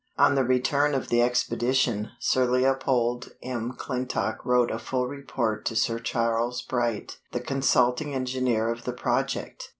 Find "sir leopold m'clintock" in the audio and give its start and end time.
2.19-4.43